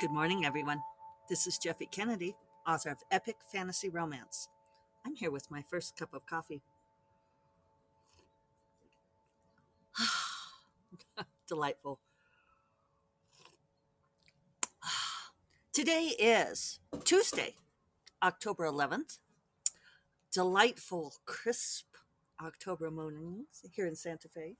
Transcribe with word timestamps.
Good 0.00 0.12
morning, 0.12 0.44
everyone. 0.44 0.80
This 1.28 1.48
is 1.48 1.58
Jeffe 1.58 1.90
Kennedy, 1.90 2.36
author 2.64 2.90
of 2.90 2.98
Epic 3.10 3.34
Fantasy 3.50 3.88
Romance. 3.88 4.48
I'm 5.04 5.16
here 5.16 5.32
with 5.32 5.50
my 5.50 5.60
first 5.60 5.96
cup 5.96 6.14
of 6.14 6.24
coffee. 6.24 6.62
Delightful. 11.48 11.98
Today 15.72 16.12
is 16.16 16.78
Tuesday, 17.02 17.56
October 18.22 18.66
11th. 18.66 19.18
Delightful, 20.32 21.14
crisp 21.26 21.96
October 22.40 22.88
mornings 22.92 23.64
here 23.72 23.86
in 23.86 23.96
Santa 23.96 24.28
Fe. 24.28 24.54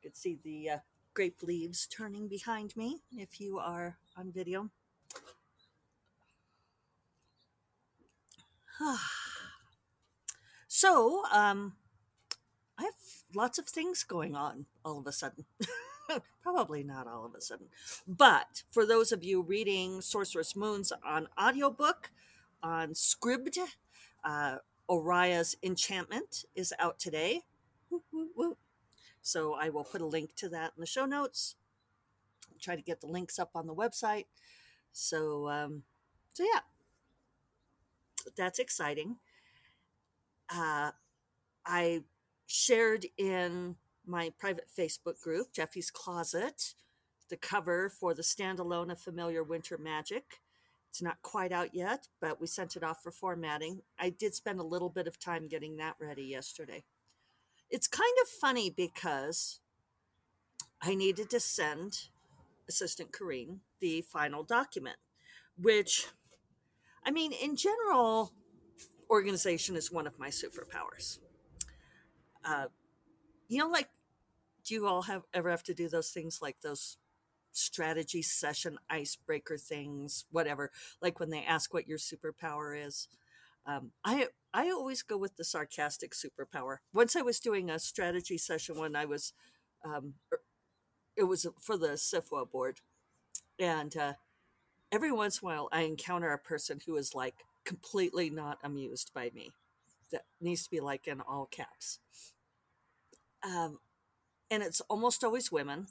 You 0.00 0.08
can 0.08 0.14
see 0.14 0.38
the 0.42 0.70
uh, 0.70 0.78
grape 1.12 1.42
leaves 1.42 1.86
turning 1.86 2.26
behind 2.26 2.74
me 2.74 3.00
if 3.12 3.38
you 3.38 3.58
are 3.58 3.98
on 4.16 4.32
video. 4.32 4.70
so, 10.68 11.22
um, 11.32 11.74
I 12.78 12.84
have 12.84 12.94
lots 13.34 13.58
of 13.58 13.66
things 13.66 14.04
going 14.04 14.36
on 14.36 14.66
all 14.84 14.98
of 14.98 15.06
a 15.06 15.12
sudden. 15.12 15.44
Probably 16.42 16.82
not 16.82 17.06
all 17.06 17.26
of 17.26 17.34
a 17.34 17.40
sudden. 17.40 17.66
But 18.06 18.62
for 18.70 18.86
those 18.86 19.12
of 19.12 19.24
you 19.24 19.42
reading 19.42 20.00
Sorcerous 20.00 20.54
Moons 20.56 20.92
on 21.04 21.28
audiobook, 21.40 22.10
on 22.62 22.90
Scribd, 22.90 23.58
uh, 24.24 24.56
Oria's 24.88 25.56
Enchantment 25.62 26.44
is 26.54 26.72
out 26.78 26.98
today. 26.98 27.42
So 29.20 29.54
I 29.54 29.68
will 29.68 29.84
put 29.84 30.00
a 30.00 30.06
link 30.06 30.34
to 30.36 30.48
that 30.50 30.72
in 30.76 30.80
the 30.80 30.86
show 30.86 31.04
notes. 31.04 31.56
Try 32.60 32.76
to 32.76 32.82
get 32.82 33.00
the 33.00 33.06
links 33.06 33.38
up 33.38 33.50
on 33.54 33.66
the 33.66 33.74
website. 33.74 34.26
So, 34.92 35.48
um, 35.48 35.82
so 36.32 36.44
yeah, 36.44 36.60
that's 38.36 38.58
exciting. 38.58 39.16
Uh, 40.52 40.92
I 41.66 42.02
shared 42.46 43.06
in 43.16 43.76
my 44.06 44.32
private 44.38 44.68
Facebook 44.76 45.20
group, 45.20 45.52
Jeffe's 45.52 45.90
Closet, 45.90 46.74
the 47.28 47.36
cover 47.36 47.90
for 47.90 48.14
the 48.14 48.22
standalone 48.22 48.90
of 48.90 48.98
Familiar 48.98 49.42
Winter 49.42 49.76
Magic. 49.76 50.40
It's 50.88 51.02
not 51.02 51.20
quite 51.20 51.52
out 51.52 51.74
yet, 51.74 52.08
but 52.20 52.40
we 52.40 52.46
sent 52.46 52.74
it 52.74 52.82
off 52.82 53.02
for 53.02 53.10
formatting. 53.10 53.82
I 53.98 54.08
did 54.08 54.34
spend 54.34 54.58
a 54.58 54.64
little 54.64 54.88
bit 54.88 55.06
of 55.06 55.20
time 55.20 55.46
getting 55.46 55.76
that 55.76 55.96
ready 56.00 56.22
yesterday. 56.22 56.84
It's 57.70 57.86
kind 57.86 58.14
of 58.22 58.28
funny 58.28 58.70
because 58.70 59.60
I 60.80 60.94
needed 60.94 61.28
to 61.30 61.40
send 61.40 62.08
Assistant 62.68 63.12
Corrine 63.12 63.58
the 63.80 64.00
final 64.00 64.42
document, 64.42 64.96
which, 65.60 66.06
I 67.08 67.10
mean, 67.10 67.32
in 67.32 67.56
general, 67.56 68.34
organization 69.08 69.76
is 69.76 69.90
one 69.90 70.06
of 70.06 70.18
my 70.18 70.28
superpowers. 70.28 71.20
Uh, 72.44 72.66
you 73.48 73.56
know, 73.56 73.70
like, 73.70 73.88
do 74.62 74.74
you 74.74 74.86
all 74.86 75.00
have 75.00 75.22
ever 75.32 75.48
have 75.48 75.62
to 75.62 75.74
do 75.74 75.88
those 75.88 76.10
things 76.10 76.40
like 76.42 76.60
those 76.60 76.98
strategy 77.52 78.20
session 78.20 78.76
icebreaker 78.90 79.56
things, 79.56 80.26
whatever? 80.30 80.70
Like 81.00 81.18
when 81.18 81.30
they 81.30 81.42
ask 81.42 81.72
what 81.72 81.88
your 81.88 81.96
superpower 81.96 82.78
is. 82.78 83.08
Um, 83.64 83.92
I 84.04 84.26
I 84.52 84.68
always 84.68 85.02
go 85.02 85.16
with 85.16 85.36
the 85.38 85.44
sarcastic 85.44 86.12
superpower. 86.12 86.78
Once 86.92 87.16
I 87.16 87.22
was 87.22 87.40
doing 87.40 87.70
a 87.70 87.78
strategy 87.78 88.36
session 88.36 88.78
when 88.78 88.94
I 88.94 89.06
was, 89.06 89.32
um, 89.82 90.12
er, 90.30 90.40
it 91.16 91.24
was 91.24 91.46
for 91.58 91.78
the 91.78 91.88
SFWA 91.88 92.50
board, 92.50 92.80
and 93.58 93.96
uh, 93.96 94.12
every 94.90 95.12
once 95.12 95.40
in 95.40 95.46
a 95.46 95.50
while 95.50 95.68
I 95.72 95.82
encounter 95.82 96.32
a 96.32 96.38
person 96.38 96.80
who 96.86 96.96
is 96.96 97.14
like 97.14 97.44
completely 97.64 98.30
not 98.30 98.58
amused 98.62 99.12
by 99.14 99.30
me. 99.34 99.52
That 100.10 100.24
needs 100.40 100.64
to 100.64 100.70
be 100.70 100.80
like 100.80 101.06
in 101.06 101.20
all 101.20 101.46
caps. 101.46 101.98
Um, 103.44 103.78
and 104.50 104.62
it's 104.62 104.80
almost 104.82 105.22
always 105.22 105.52
women 105.52 105.86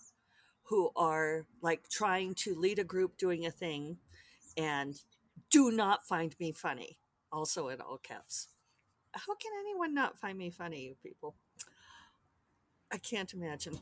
who 0.63 0.91
are 0.95 1.45
like 1.61 1.89
trying 1.89 2.33
to 2.35 2.53
lead 2.55 2.79
a 2.79 2.83
group 2.83 3.17
doing 3.17 3.45
a 3.45 3.51
thing 3.51 3.97
and 4.57 5.01
do 5.49 5.71
not 5.71 6.05
find 6.05 6.35
me 6.39 6.51
funny 6.51 6.97
also 7.31 7.69
in 7.69 7.79
all 7.79 7.97
caps 7.97 8.47
how 9.13 9.35
can 9.35 9.51
anyone 9.59 9.93
not 9.93 10.17
find 10.17 10.37
me 10.37 10.49
funny 10.49 10.81
you 10.81 10.95
people 11.01 11.35
i 12.91 12.97
can't 12.97 13.33
imagine 13.33 13.79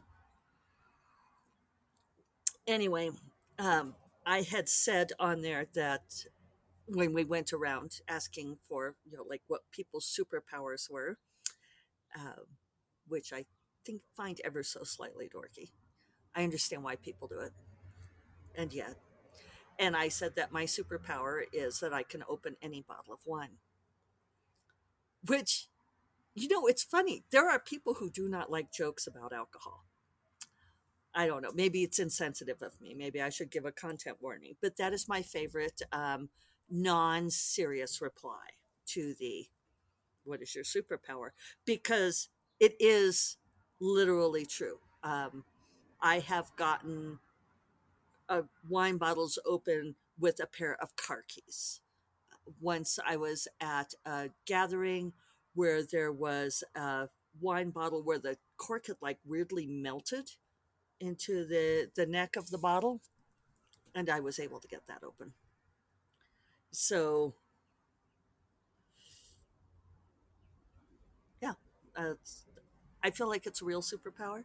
anyway 2.68 3.09
um, 3.57 3.95
i 4.25 4.41
had 4.41 4.69
said 4.69 5.12
on 5.19 5.41
there 5.41 5.68
that 5.74 6.25
when 6.88 7.13
we 7.13 7.24
went 7.24 7.52
around 7.52 8.00
asking 8.08 8.58
for 8.68 8.96
you 9.06 9.18
know 9.18 9.25
like 9.30 9.41
what 9.47 9.62
people's 9.72 10.06
superpowers 10.08 10.90
were 10.90 11.18
uh, 12.16 12.41
which 13.08 13.34
i 13.34 13.46
think 13.86 14.02
find 14.16 14.40
ever 14.44 14.63
so 14.63 14.84
slightly 14.84 15.30
dorky 15.30 15.69
i 16.36 16.44
understand 16.44 16.84
why 16.84 16.96
people 16.96 17.28
do 17.28 17.40
it 17.40 17.53
and 18.56 18.74
yet 18.74 18.96
and 19.78 19.96
I 19.96 20.08
said 20.08 20.36
that 20.36 20.52
my 20.52 20.63
superpower 20.66 21.42
is 21.52 21.80
that 21.80 21.94
I 21.94 22.03
can 22.03 22.24
open 22.30 22.56
any 22.62 22.81
bottle 22.81 23.13
of 23.13 23.19
wine. 23.25 23.57
Which, 25.25 25.68
you 26.34 26.47
know, 26.47 26.68
it's 26.68 26.84
funny. 26.84 27.24
There 27.31 27.50
are 27.50 27.59
people 27.59 27.96
who 27.96 28.09
do 28.09 28.30
not 28.30 28.52
like 28.52 28.72
jokes 28.72 29.07
about 29.07 29.34
alcohol. 29.34 29.86
I 31.15 31.27
don't 31.27 31.41
know. 31.41 31.51
Maybe 31.53 31.83
it's 31.83 31.99
insensitive 31.99 32.61
of 32.61 32.79
me. 32.81 32.93
Maybe 32.93 33.21
I 33.21 33.29
should 33.29 33.49
give 33.49 33.65
a 33.65 33.71
content 33.71 34.17
warning. 34.19 34.55
But 34.61 34.77
that 34.77 34.93
is 34.93 35.07
my 35.07 35.21
favorite 35.21 35.81
um, 35.93 36.29
non 36.69 37.29
serious 37.29 38.01
reply 38.01 38.43
to 38.87 39.15
the 39.19 39.47
what 40.23 40.41
is 40.41 40.55
your 40.55 40.63
superpower? 40.63 41.29
Because 41.65 42.29
it 42.59 42.75
is 42.79 43.37
literally 43.79 44.45
true. 44.45 44.79
Um, 45.03 45.43
I 46.01 46.19
have 46.19 46.51
gotten 46.57 47.19
uh, 48.29 48.43
wine 48.69 48.97
bottles 48.97 49.39
open 49.45 49.95
with 50.19 50.39
a 50.39 50.47
pair 50.47 50.77
of 50.81 50.95
car 50.95 51.23
keys. 51.27 51.81
Once 52.59 52.99
I 53.05 53.17
was 53.17 53.47
at 53.59 53.93
a 54.05 54.29
gathering 54.45 55.13
where 55.53 55.83
there 55.83 56.11
was 56.11 56.63
a 56.75 57.09
wine 57.41 57.69
bottle 57.71 58.03
where 58.03 58.19
the 58.19 58.37
cork 58.57 58.87
had 58.87 58.97
like 59.01 59.19
weirdly 59.25 59.65
melted 59.67 60.31
into 61.00 61.45
the 61.45 61.89
the 61.95 62.06
neck 62.06 62.35
of 62.35 62.50
the 62.50 62.57
bottle 62.57 63.01
and 63.95 64.09
I 64.09 64.19
was 64.19 64.39
able 64.39 64.59
to 64.59 64.67
get 64.67 64.88
that 64.88 65.03
open. 65.03 65.33
So 66.72 67.35
yeah, 71.41 71.53
uh, 71.95 72.16
I 73.03 73.11
feel 73.11 73.29
like 73.29 73.45
it's 73.45 73.61
a 73.61 73.66
real 73.66 73.81
superpower. 73.81 74.44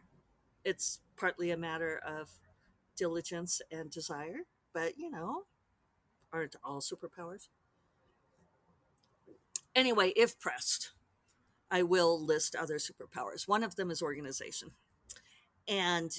It's 0.63 0.99
partly 1.17 1.51
a 1.51 1.57
matter 1.57 2.01
of 2.05 2.29
diligence 2.95 3.61
and 3.71 3.91
desire, 3.91 4.41
but 4.73 4.97
you 4.97 5.09
know, 5.11 5.43
aren't 6.33 6.55
all 6.63 6.81
superpowers. 6.81 7.47
Anyway, 9.75 10.13
if 10.15 10.39
pressed, 10.39 10.91
I 11.69 11.83
will 11.83 12.23
list 12.23 12.55
other 12.55 12.77
superpowers. 12.77 13.47
One 13.47 13.63
of 13.63 13.75
them 13.75 13.91
is 13.91 14.01
organization. 14.01 14.71
And 15.67 16.11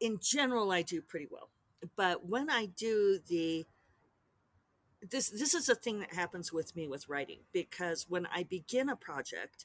in 0.00 0.18
general, 0.20 0.70
I 0.70 0.82
do 0.82 1.02
pretty 1.02 1.26
well. 1.30 1.50
But 1.96 2.26
when 2.26 2.50
I 2.50 2.66
do 2.66 3.18
the 3.28 3.66
this 5.00 5.30
this 5.30 5.54
is 5.54 5.68
a 5.68 5.76
thing 5.76 6.00
that 6.00 6.14
happens 6.14 6.52
with 6.52 6.74
me 6.74 6.88
with 6.88 7.08
writing 7.08 7.40
because 7.52 8.06
when 8.08 8.26
I 8.26 8.42
begin 8.42 8.88
a 8.88 8.96
project, 8.96 9.64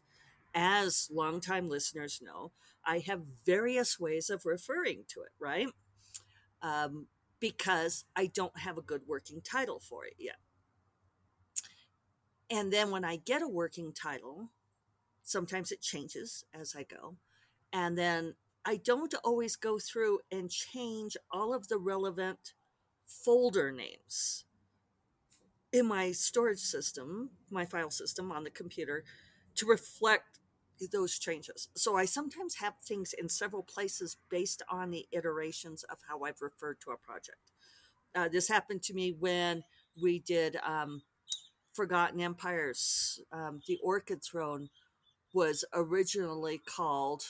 as 0.54 1.10
longtime 1.12 1.70
listeners 1.70 2.22
know, 2.24 2.52
I 2.86 3.00
have 3.00 3.22
various 3.46 4.00
ways 4.00 4.30
of 4.30 4.46
referring 4.46 5.06
to 5.10 5.22
it, 5.22 5.32
right? 5.40 5.68
Um, 6.62 7.08
because 7.40 8.06
I 8.16 8.28
don't 8.28 8.60
have 8.60 8.78
a 8.78 8.82
good 8.82 9.02
working 9.08 9.42
title 9.42 9.80
for 9.80 10.06
it 10.06 10.16
yet. 10.18 10.38
And 12.50 12.72
then 12.72 12.92
when 12.92 13.04
I 13.04 13.18
get 13.18 13.42
a 13.42 13.48
working 13.48 13.92
title, 13.92 14.50
sometimes 15.24 15.72
it 15.72 15.82
changes 15.82 16.46
as 16.54 16.76
I 16.76 16.84
go. 16.84 17.16
And 17.72 17.98
then 17.98 18.36
I 18.66 18.78
don't 18.78 19.14
always 19.24 19.56
go 19.56 19.78
through 19.78 20.20
and 20.32 20.50
change 20.50 21.18
all 21.32 21.54
of 21.54 21.68
the 21.68 21.78
relevant 21.78 22.54
folder 23.06 23.72
names 23.72 24.46
in 25.74 25.88
my 25.88 26.12
storage 26.12 26.60
system, 26.60 27.32
my 27.50 27.66
file 27.66 27.90
system 27.90 28.32
on 28.32 28.44
the 28.44 28.52
computer 28.52 29.04
to 29.56 29.66
reflect 29.66 30.40
those 30.92 31.18
changes. 31.18 31.70
So 31.76 31.98
I 31.98 32.06
sometimes 32.06 32.56
have 32.56 32.74
things 32.84 33.14
in 33.14 33.30
several 33.30 33.64
places 33.64 34.18
based 34.30 34.62
on 34.70 34.92
the 34.92 35.08
iterations 35.12 35.84
of 35.84 35.98
how 36.08 36.24
I've 36.24 36.42
referred 36.42 36.80
to 36.82 36.92
a 36.92 36.98
project. 36.98 37.52
Uh, 38.16 38.28
this 38.28 38.48
happened 38.48 38.84
to 38.84 38.94
me 38.94 39.16
when 39.18 39.64
we 40.02 40.20
did 40.20 40.58
um, 40.66 41.02
Forgotten 41.74 42.22
Empires. 42.22 43.20
Um, 43.32 43.62
the 43.68 43.80
Orchid 43.84 44.24
Throne 44.24 44.70
was 45.34 45.66
originally 45.74 46.60
called 46.60 47.24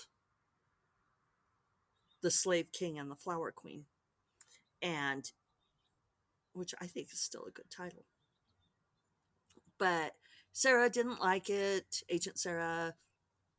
The 2.24 2.32
Slave 2.32 2.72
King 2.72 2.98
and 2.98 3.12
the 3.12 3.16
Flower 3.16 3.52
Queen. 3.52 3.86
And 4.82 5.32
which 6.54 6.74
I 6.82 6.88
think 6.88 7.12
is 7.12 7.20
still 7.20 7.46
a 7.48 7.52
good 7.52 7.70
title. 7.70 8.06
But 9.78 10.14
Sarah 10.52 10.90
didn't 10.90 11.22
like 11.22 11.50
it. 11.50 12.02
Agent 12.10 12.40
Sarah, 12.40 12.96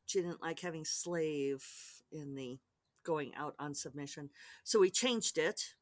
she 0.05 0.21
didn't 0.21 0.41
like 0.41 0.61
having 0.61 0.85
slave 0.85 1.63
in 2.11 2.35
the 2.35 2.59
going 3.03 3.33
out 3.35 3.55
on 3.59 3.75
submission. 3.75 4.29
So 4.63 4.79
we 4.79 4.89
changed 4.89 5.37
it. 5.37 5.75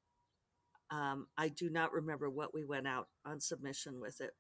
Um, 0.92 1.28
I 1.38 1.48
do 1.48 1.70
not 1.70 1.94
remember 1.94 2.30
what 2.30 2.54
we 2.54 2.66
went 2.66 2.88
out 2.88 3.08
on 3.26 3.40
submission 3.40 4.00
with 4.00 4.22
it. 4.22 4.36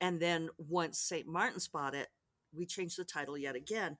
And 0.00 0.20
then 0.20 0.50
once 0.58 0.98
St. 0.98 1.26
Martin's 1.26 1.68
bought 1.68 1.94
it, 1.94 2.08
we 2.52 2.66
changed 2.66 2.98
the 2.98 3.04
title 3.04 3.38
yet 3.38 3.56
again. 3.56 3.96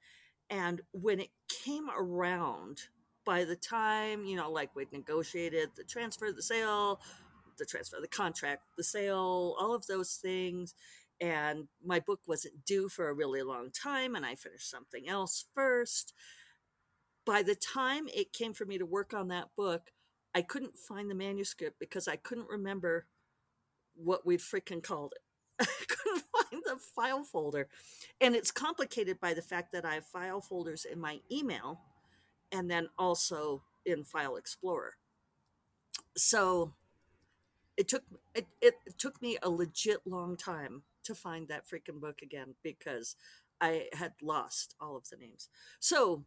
And 0.50 0.82
when 0.92 1.20
it 1.20 1.30
came 1.48 1.88
around, 1.96 2.82
by 3.24 3.44
the 3.44 3.56
time, 3.56 4.24
you 4.24 4.36
know, 4.36 4.50
like 4.50 4.74
we'd 4.74 4.92
negotiated 4.92 5.70
the 5.76 5.84
transfer, 5.84 6.30
the 6.32 6.42
sale, 6.42 7.00
the 7.58 7.64
transfer, 7.64 7.98
the 8.00 8.08
contract, 8.08 8.62
the 8.76 8.84
sale, 8.84 9.56
all 9.58 9.74
of 9.74 9.86
those 9.86 10.14
things. 10.14 10.74
And 11.20 11.68
my 11.84 12.00
book 12.00 12.20
wasn't 12.26 12.64
due 12.64 12.88
for 12.88 13.08
a 13.08 13.14
really 13.14 13.42
long 13.42 13.70
time, 13.70 14.14
and 14.14 14.26
I 14.26 14.34
finished 14.34 14.70
something 14.70 15.08
else 15.08 15.46
first. 15.54 16.12
By 17.24 17.42
the 17.42 17.54
time 17.54 18.08
it 18.14 18.32
came 18.32 18.52
for 18.52 18.66
me 18.66 18.78
to 18.78 18.84
work 18.84 19.14
on 19.14 19.28
that 19.28 19.48
book, 19.56 19.92
I 20.34 20.42
couldn't 20.42 20.76
find 20.76 21.08
the 21.08 21.14
manuscript 21.14 21.78
because 21.78 22.08
I 22.08 22.16
couldn't 22.16 22.48
remember 22.48 23.06
what 23.94 24.26
we'd 24.26 24.40
freaking 24.40 24.82
called 24.82 25.14
it. 25.14 25.22
I 25.68 25.84
couldn't 25.86 26.24
find 26.32 26.62
the 26.64 26.76
file 26.76 27.22
folder. 27.22 27.68
And 28.20 28.34
it's 28.34 28.50
complicated 28.50 29.20
by 29.20 29.34
the 29.34 29.42
fact 29.42 29.70
that 29.72 29.84
I 29.84 29.94
have 29.94 30.06
file 30.06 30.40
folders 30.40 30.84
in 30.84 31.00
my 31.00 31.20
email 31.30 31.80
and 32.52 32.70
then 32.70 32.88
also 32.98 33.62
in 33.84 34.04
File 34.04 34.36
Explorer. 34.36 34.94
So 36.16 36.74
it 37.76 37.88
took 37.88 38.04
it, 38.34 38.46
it 38.60 38.74
took 38.98 39.20
me 39.20 39.36
a 39.42 39.50
legit 39.50 40.06
long 40.06 40.36
time 40.36 40.82
to 41.04 41.14
find 41.14 41.48
that 41.48 41.66
freaking 41.66 42.00
book 42.00 42.20
again 42.22 42.54
because 42.62 43.16
I 43.60 43.88
had 43.92 44.12
lost 44.22 44.74
all 44.80 44.96
of 44.96 45.08
the 45.08 45.16
names. 45.16 45.48
So 45.80 46.24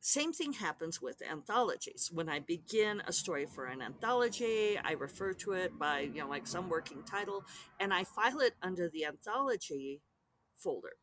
same 0.00 0.32
thing 0.32 0.52
happens 0.52 1.02
with 1.02 1.20
anthologies. 1.28 2.10
When 2.12 2.28
I 2.28 2.38
begin 2.38 3.02
a 3.06 3.12
story 3.12 3.44
for 3.44 3.66
an 3.66 3.82
anthology, 3.82 4.78
I 4.78 4.92
refer 4.92 5.32
to 5.32 5.52
it 5.52 5.78
by, 5.78 6.00
you 6.00 6.20
know, 6.20 6.28
like 6.28 6.46
some 6.46 6.68
working 6.68 7.02
title, 7.02 7.44
and 7.80 7.92
I 7.92 8.04
file 8.04 8.38
it 8.38 8.54
under 8.62 8.88
the 8.88 9.04
anthology 9.04 10.02
folder. 10.54 10.96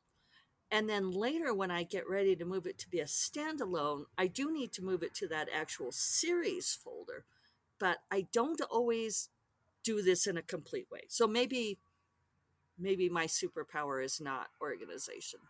And 0.73 0.89
then 0.89 1.11
later, 1.11 1.53
when 1.53 1.69
I 1.69 1.83
get 1.83 2.09
ready 2.09 2.35
to 2.35 2.45
move 2.45 2.65
it 2.65 2.79
to 2.79 2.89
be 2.89 2.99
a 2.99 3.05
standalone, 3.05 4.05
I 4.17 4.25
do 4.25 4.51
need 4.51 4.73
to 4.73 4.83
move 4.83 5.03
it 5.03 5.13
to 5.15 5.27
that 5.27 5.47
actual 5.53 5.91
series 5.91 6.73
folder. 6.83 7.25
But 7.79 7.99
I 8.09 8.25
don't 8.33 8.59
always 8.71 9.29
do 9.83 10.01
this 10.01 10.25
in 10.25 10.35
a 10.35 10.41
complete 10.41 10.87
way. 10.91 11.01
So 11.09 11.27
maybe, 11.27 11.77
maybe 12.79 13.07
my 13.07 13.27
superpower 13.27 14.03
is 14.03 14.19
not 14.19 14.47
organization. 14.59 15.41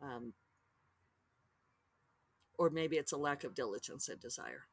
Um, 0.00 0.34
or 2.56 2.70
maybe 2.70 2.96
it's 2.96 3.12
a 3.12 3.16
lack 3.16 3.42
of 3.42 3.56
diligence 3.56 4.08
and 4.08 4.20
desire. 4.20 4.66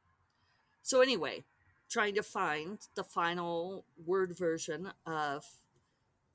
So, 0.84 1.02
anyway, 1.02 1.44
trying 1.90 2.14
to 2.16 2.24
find 2.24 2.78
the 2.96 3.04
final 3.04 3.86
word 4.06 4.38
version 4.38 4.92
of 5.08 5.44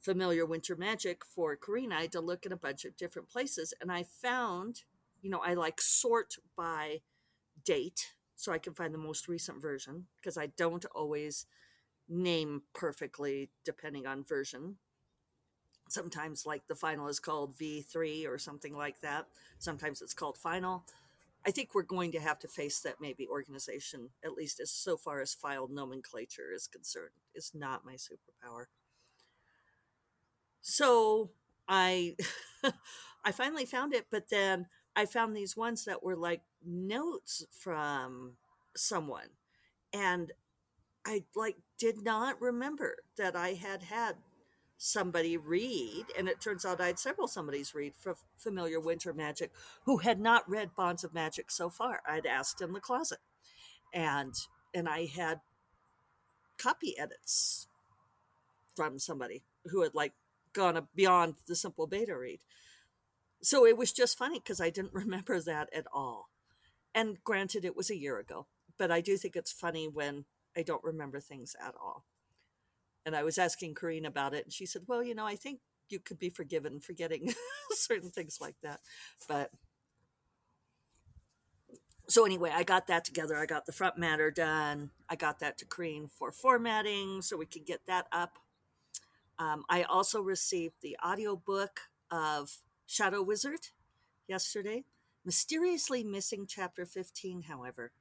familiar 0.01 0.47
winter 0.47 0.75
magic 0.75 1.25
for 1.25 1.57
Karina, 1.57 1.97
I 1.97 2.01
had 2.03 2.13
to 2.13 2.21
look 2.21 2.47
in 2.47 2.53
a 2.53 2.57
bunch 2.57 2.85
of 2.85 2.97
different 2.97 3.29
places. 3.29 3.75
And 3.81 3.93
I 3.93 4.03
found, 4.03 4.83
you 5.21 5.31
know, 5.31 5.41
I 5.45 5.55
like 5.55 5.81
sort 5.81 6.37
by 6.57 7.03
date 7.65 8.15
so 8.35 8.53
I 8.53 8.59
can 8.59 8.73
find 8.73 8.95
the 8.95 8.99
most 8.99 9.29
recent 9.29 9.61
version 9.61 10.07
because 10.21 10.39
I 10.39 10.47
don't 10.47 10.87
always 10.95 11.47
name 12.09 12.63
perfectly 12.75 13.51
depending 13.65 14.07
on 14.07 14.25
version. 14.25 14.77
Sometimes, 15.89 16.47
like 16.47 16.67
the 16.69 16.75
final 16.75 17.09
is 17.09 17.19
called 17.21 17.59
V3 17.59 18.27
or 18.27 18.39
something 18.39 18.77
like 18.77 19.01
that. 19.01 19.27
Sometimes 19.59 20.01
it's 20.01 20.15
called 20.15 20.39
final. 20.39 20.85
I 21.45 21.51
think 21.51 21.75
we're 21.75 21.83
going 21.83 22.13
to 22.13 22.21
have 22.21 22.39
to 22.41 22.49
face 22.49 22.81
that 22.81 23.01
maybe 23.01 23.27
organization, 23.27 24.11
at 24.25 24.35
least 24.35 24.61
as 24.61 24.71
so 24.71 24.97
far 24.97 25.21
as 25.21 25.35
file 25.35 25.69
nomenclature 25.69 26.53
is 26.55 26.67
concerned, 26.67 27.15
is 27.35 27.53
not 27.55 27.85
my 27.85 27.95
superpower. 27.95 28.67
So 30.61 31.31
I 31.69 32.17
I 33.25 33.33
finally 33.33 33.67
found 33.67 33.95
it, 33.95 34.07
but 34.11 34.29
then 34.31 34.67
I 34.97 35.07
found 35.07 35.37
these 35.37 35.57
ones 35.57 35.85
that 35.85 36.03
were 36.03 36.17
like 36.17 36.43
notes 36.65 37.45
from 37.51 38.33
someone. 38.77 39.29
And 39.93 40.33
I 41.07 41.25
like 41.35 41.57
did 41.79 42.03
not 42.03 42.41
remember 42.41 42.97
that 43.17 43.37
I 43.37 43.51
had 43.55 43.85
had 43.85 44.17
somebody 44.79 45.37
read, 45.37 46.07
and 46.19 46.29
it 46.29 46.41
turns 46.41 46.65
out 46.65 46.81
I 46.81 46.89
had 46.89 46.99
several 46.99 47.29
somebody's 47.29 47.75
read 47.75 47.95
for 47.97 48.17
familiar 48.39 48.81
winter 48.81 49.13
magic 49.13 49.53
who 49.85 49.99
had 49.99 50.21
not 50.21 50.49
read 50.49 50.75
Bonds 50.75 51.05
of 51.05 51.15
Magic 51.15 51.51
so 51.51 51.71
far. 51.71 52.01
I'd 52.09 52.27
asked 52.27 52.63
in 52.63 52.73
the 52.73 52.81
closet, 52.81 53.19
and 53.93 54.35
and 54.75 54.89
I 54.89 55.07
had 55.07 55.41
copy 56.59 56.99
edits 56.99 57.67
from 58.77 58.99
somebody 58.99 59.43
who 59.67 59.83
had 59.83 59.95
like 59.95 60.13
gone 60.53 60.89
beyond 60.95 61.35
the 61.47 61.57
simple 61.57 61.87
beta 61.87 62.17
read. 62.17 62.41
So 63.43 63.67
it 63.67 63.77
was 63.77 63.93
just 63.93 64.19
funny 64.19 64.39
because 64.39 64.61
I 64.61 64.71
didn't 64.71 64.93
remember 64.95 65.41
that 65.41 65.69
at 65.75 65.87
all. 65.93 66.31
And 66.95 67.23
granted, 67.25 67.65
it 67.65 67.77
was 67.77 67.91
a 67.91 67.99
year 67.99 68.19
ago, 68.19 68.47
but 68.77 68.91
I 68.91 69.01
do 69.01 69.17
think 69.17 69.37
it's 69.37 69.53
funny 69.53 69.87
when 69.89 70.25
I 70.57 70.63
don't 70.63 70.83
remember 70.83 71.21
things 71.21 71.55
at 71.65 71.75
all. 71.81 72.05
And 73.07 73.15
I 73.15 73.23
was 73.23 73.39
asking 73.39 73.75
Corrine 73.77 74.07
about 74.07 74.35
it, 74.35 74.45
and 74.45 74.53
she 74.53 74.67
said, 74.67 74.83
Well, 74.87 75.03
you 75.03 75.15
know, 75.15 75.25
I 75.25 75.37
think 75.37 75.61
you 75.89 76.01
could 76.01 76.19
be 76.19 76.29
forgiven 76.29 76.81
for 76.81 76.93
getting 76.93 77.33
certain 77.73 78.11
things 78.11 78.39
like 78.41 78.57
that. 78.63 78.81
But 79.29 79.51
so 82.09 82.27
anyway, 82.27 82.51
I 82.53 82.65
got 82.65 82.89
that 82.89 83.05
together. 83.05 83.37
I 83.37 83.47
got 83.47 83.67
the 83.67 83.73
front 83.73 83.97
matter 83.97 84.31
done. 84.33 84.91
I 85.09 85.15
got 85.15 85.39
that 85.39 85.59
to 85.59 85.65
Corrine 85.65 86.11
for 86.11 86.33
formatting 86.33 87.23
so 87.23 87.37
we 87.37 87.47
could 87.47 87.65
get 87.65 87.87
that 87.87 88.07
up. 88.11 88.39
Um, 89.41 89.65
I 89.71 89.85
also 89.85 90.21
received 90.21 90.75
the 90.83 90.99
audiobook 91.05 91.81
of 92.11 92.59
Shadow 92.87 93.23
Wizard 93.23 93.69
yesterday. 94.29 94.85
Mysteriously 95.25 96.05
missing 96.05 96.45
chapter 96.47 96.85
15, 96.85 97.43
however. 97.43 97.93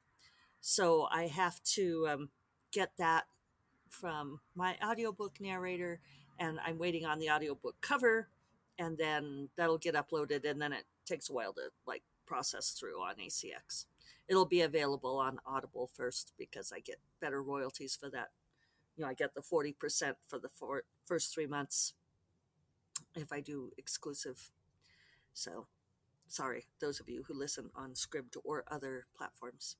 So 0.59 1.07
I 1.09 1.27
have 1.27 1.63
to 1.75 2.07
um, 2.09 2.29
get 2.73 2.91
that 2.97 3.27
from 3.89 4.41
my 4.53 4.75
audiobook 4.83 5.39
narrator, 5.39 6.01
and 6.37 6.59
I'm 6.65 6.77
waiting 6.77 7.05
on 7.05 7.19
the 7.19 7.29
audiobook 7.29 7.75
cover, 7.79 8.27
and 8.77 8.97
then 8.97 9.47
that'll 9.55 9.77
get 9.77 9.95
uploaded, 9.95 10.43
and 10.43 10.61
then 10.61 10.73
it 10.73 10.83
takes 11.05 11.29
a 11.29 11.33
while 11.33 11.53
to 11.53 11.69
like 11.87 12.03
process 12.25 12.71
through 12.71 13.01
on 13.01 13.15
ACX. 13.15 13.85
It'll 14.27 14.45
be 14.45 14.61
available 14.61 15.17
on 15.17 15.39
Audible 15.45 15.87
first 15.87 16.33
because 16.37 16.73
I 16.75 16.81
get 16.81 16.99
better 17.21 17.41
royalties 17.41 17.95
for 17.95 18.09
that 18.09 18.29
you 18.99 19.05
know, 19.05 19.09
I 19.09 19.13
get 19.13 19.33
the 19.33 19.41
40% 19.41 19.75
for 20.27 20.37
the 20.39 20.49
four, 20.49 20.83
first 21.05 21.33
three 21.33 21.47
months 21.47 21.93
if 23.15 23.31
I 23.31 23.39
do 23.39 23.71
exclusive. 23.77 24.49
So, 25.33 25.67
sorry, 26.27 26.65
those 26.81 26.99
of 26.99 27.07
you 27.07 27.23
who 27.25 27.33
listen 27.33 27.69
on 27.73 27.91
Scribd 27.91 28.35
or 28.43 28.65
other 28.69 29.05
platforms. 29.17 29.77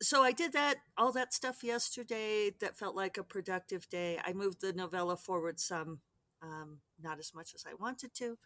So 0.00 0.22
I 0.22 0.32
did 0.32 0.54
that, 0.54 0.76
all 0.96 1.12
that 1.12 1.34
stuff 1.34 1.62
yesterday. 1.62 2.52
That 2.58 2.78
felt 2.78 2.96
like 2.96 3.18
a 3.18 3.22
productive 3.22 3.86
day. 3.90 4.18
I 4.24 4.32
moved 4.32 4.62
the 4.62 4.72
novella 4.72 5.18
forward 5.18 5.60
some, 5.60 6.00
um, 6.42 6.78
not 7.02 7.18
as 7.18 7.34
much 7.34 7.54
as 7.54 7.66
I 7.70 7.74
wanted 7.74 8.14
to, 8.14 8.38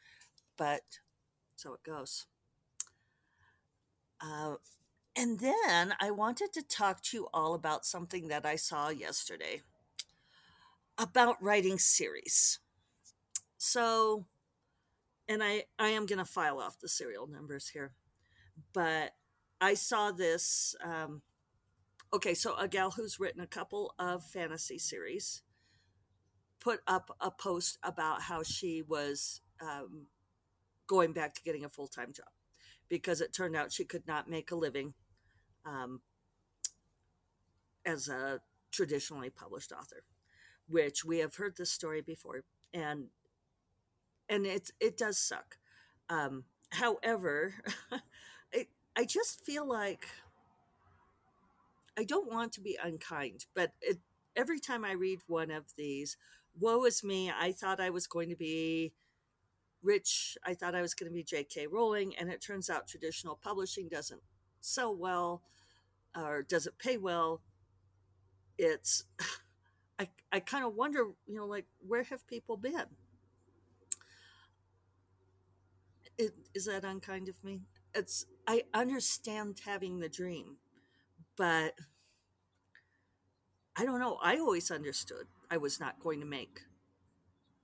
but 0.59 0.83
so 1.55 1.75
it 1.75 1.85
goes. 1.85 2.27
Uh, 4.21 4.57
and 5.17 5.39
then 5.39 5.95
I 6.01 6.11
wanted 6.11 6.53
to 6.55 6.63
talk 6.63 7.03
to 7.05 7.17
you 7.17 7.29
all 7.33 7.55
about 7.55 7.87
something 7.87 8.29
that 8.29 8.45
I 8.45 8.57
saw 8.57 8.89
yesterday 8.89 9.63
about 10.99 11.43
writing 11.43 11.79
series. 11.79 12.59
So, 13.57 14.27
and 15.29 15.43
I, 15.43 15.65
I 15.79 15.89
am 15.91 16.07
going 16.07 16.19
to 16.19 16.25
file 16.25 16.59
off 16.59 16.81
the 16.81 16.89
serial 16.89 17.29
numbers 17.29 17.69
here, 17.69 17.93
but 18.73 19.13
I 19.61 19.75
saw 19.75 20.11
this. 20.11 20.75
Um, 20.83 21.23
okay, 22.13 22.35
so 22.35 22.57
a 22.57 22.67
gal 22.67 22.91
who's 22.91 23.21
written 23.21 23.41
a 23.41 23.47
couple 23.47 23.95
of 23.99 24.25
fantasy 24.25 24.79
series 24.79 25.43
put 26.61 26.81
up 26.89 27.17
a 27.21 27.31
post 27.31 27.79
about 27.85 28.23
how 28.23 28.43
she 28.43 28.83
was 28.83 29.43
um, 29.61 30.07
going 30.89 31.13
back 31.13 31.35
to 31.35 31.43
getting 31.43 31.65
a 31.65 31.69
full 31.69 31.89
time 31.89 32.13
job 32.13 32.27
because 32.89 33.21
it 33.21 33.33
turned 33.33 33.57
out 33.57 33.73
she 33.73 33.85
could 33.85 34.07
not 34.07 34.29
make 34.29 34.51
a 34.51 34.57
living 34.57 34.95
um, 35.65 36.01
as 37.85 38.09
a 38.09 38.41
traditionally 38.71 39.31
published 39.31 39.73
author, 39.73 40.05
which 40.69 41.05
we 41.05 41.19
have 41.19 41.37
heard 41.37 41.57
this 41.57 41.71
story 41.71 42.01
before, 42.01 42.45
and 42.73 43.07
and 44.29 44.47
it 44.47 44.71
it 44.81 44.97
does 44.97 45.19
suck. 45.19 45.59
Um, 46.09 46.45
however, 46.71 47.55
it, 48.53 48.69
I 48.97 49.05
just 49.05 49.45
feel 49.45 49.67
like 49.67 50.07
I 51.99 52.05
don't 52.05 52.31
want 52.33 52.53
to 52.55 52.61
be 52.61 52.79
unkind, 52.83 53.47
but 53.55 53.73
it, 53.81 53.99
every 54.37 54.59
time 54.59 54.85
I 54.85 54.93
read 54.93 55.21
one 55.27 55.51
of 55.51 55.65
these, 55.77 56.17
woe 56.59 56.85
is 56.85 57.05
me. 57.05 57.31
I 57.31 57.53
thought 57.53 57.81
I 57.81 57.91
was 57.91 58.07
going 58.07 58.31
to 58.31 58.37
be 58.37 58.93
rich. 59.83 60.37
I 60.45 60.55
thought 60.55 60.75
I 60.75 60.83
was 60.83 60.95
going 60.95 61.11
to 61.11 61.15
be 61.15 61.23
J.K. 61.23 61.69
Rowling, 61.69 62.15
and 62.17 62.31
it 62.31 62.41
turns 62.41 62.69
out 62.69 62.89
traditional 62.89 63.39
publishing 63.41 63.89
doesn't 63.89 64.23
sell 64.61 64.97
well 64.97 65.43
or 66.17 66.43
doesn't 66.43 66.79
pay 66.79 66.97
well. 66.97 67.41
It's, 68.59 69.05
I, 69.99 70.09
I 70.33 70.41
kind 70.41 70.65
of 70.65 70.75
wonder, 70.75 71.11
you 71.27 71.37
know, 71.37 71.47
like, 71.47 71.67
where 71.87 72.05
have 72.05 72.27
people 72.27 72.57
been? 72.57 72.87
It, 76.17 76.33
is 76.55 76.67
that 76.67 76.85
unkind 76.85 77.29
of 77.29 77.43
me? 77.43 77.63
It's, 77.95 78.27
I 78.47 78.63
understand 78.73 79.61
having 79.65 80.01
the 80.01 80.09
dream, 80.09 80.57
but 81.37 81.75
I 83.77 83.85
don't 83.85 84.01
know. 84.01 84.19
I 84.23 84.39
always 84.39 84.71
understood 84.71 85.27
I 85.51 85.57
was 85.57 85.81
not 85.81 86.01
going 86.01 86.21
to 86.21 86.27
make 86.27 86.61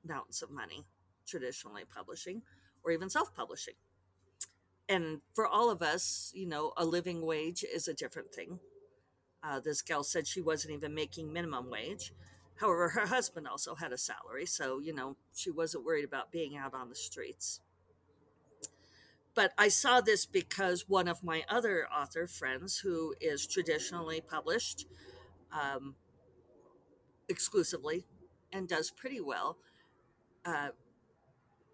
mountains 0.04 0.42
of 0.42 0.50
money 0.50 0.86
traditionally 1.26 1.84
publishing 1.84 2.42
or 2.82 2.90
even 2.90 3.10
self 3.10 3.34
publishing. 3.34 3.74
And 4.90 5.20
for 5.34 5.46
all 5.46 5.70
of 5.70 5.82
us, 5.82 6.32
you 6.34 6.46
know, 6.46 6.72
a 6.76 6.84
living 6.84 7.24
wage 7.24 7.64
is 7.64 7.86
a 7.86 7.94
different 7.94 8.34
thing. 8.34 8.58
Uh, 9.40 9.60
this 9.60 9.82
gal 9.82 10.02
said 10.02 10.26
she 10.26 10.40
wasn't 10.40 10.74
even 10.74 10.92
making 10.94 11.32
minimum 11.32 11.70
wage. 11.70 12.12
However, 12.56 12.88
her 12.90 13.06
husband 13.06 13.46
also 13.46 13.76
had 13.76 13.92
a 13.92 13.96
salary, 13.96 14.46
so, 14.46 14.80
you 14.80 14.92
know, 14.92 15.16
she 15.32 15.48
wasn't 15.48 15.84
worried 15.84 16.04
about 16.04 16.32
being 16.32 16.56
out 16.56 16.74
on 16.74 16.88
the 16.88 16.96
streets. 16.96 17.60
But 19.32 19.52
I 19.56 19.68
saw 19.68 20.00
this 20.00 20.26
because 20.26 20.88
one 20.88 21.06
of 21.06 21.22
my 21.22 21.44
other 21.48 21.86
author 21.88 22.26
friends, 22.26 22.78
who 22.78 23.14
is 23.20 23.46
traditionally 23.46 24.20
published 24.20 24.86
um, 25.52 25.94
exclusively 27.28 28.04
and 28.52 28.66
does 28.68 28.90
pretty 28.90 29.20
well, 29.20 29.56
uh, 30.44 30.70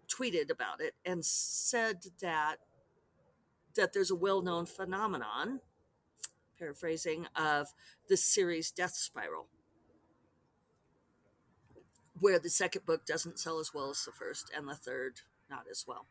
tweeted 0.07 0.51
about 0.51 0.81
it 0.81 0.95
and 1.05 1.25
said 1.25 2.05
that 2.21 2.59
that 3.77 3.93
there's 3.93 4.11
a 4.11 4.17
well-known 4.17 4.67
phenomenon 4.67 5.61
paraphrasing 6.59 7.27
of 7.37 7.69
the 8.09 8.17
series 8.17 8.71
death 8.71 8.95
spiral 8.95 9.47
where 12.19 12.39
the 12.39 12.51
second 12.51 12.87
book 12.87 13.05
doesn't 13.05 13.39
sell 13.39 13.59
as 13.59 13.73
well 13.75 13.91
as 13.91 14.03
the 14.05 14.13
first 14.13 14.51
and 14.57 14.67
the 14.67 14.75
third 14.75 15.21
not 15.51 15.65
as 15.71 15.85
well. 15.87 16.07